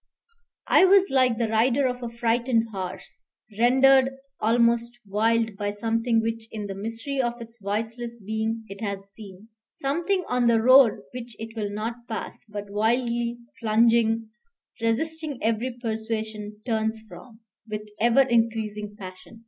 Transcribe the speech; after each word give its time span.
I 0.65 0.85
was 0.85 1.11
like 1.11 1.37
the 1.37 1.47
rider 1.47 1.85
of 1.85 2.01
a 2.01 2.09
frightened 2.09 2.69
horse, 2.71 3.23
rendered 3.59 4.09
almost 4.39 4.97
wild 5.05 5.55
by 5.57 5.69
something 5.69 6.21
which 6.21 6.47
in 6.51 6.65
the 6.65 6.73
mystery 6.73 7.21
of 7.21 7.39
its 7.39 7.59
voiceless 7.61 8.19
being 8.19 8.63
it 8.67 8.81
has 8.83 9.11
seen, 9.11 9.49
something 9.69 10.23
on 10.27 10.47
the 10.47 10.59
road 10.59 11.03
which 11.13 11.35
it 11.39 11.55
will 11.55 11.69
not 11.69 12.07
pass, 12.07 12.47
but 12.49 12.71
wildly 12.71 13.37
plunging, 13.59 14.29
resisting 14.81 15.37
every 15.43 15.77
persuasion, 15.79 16.59
turns 16.65 16.99
from, 17.07 17.41
with 17.69 17.87
ever 17.99 18.21
increasing 18.23 18.95
passion. 18.97 19.39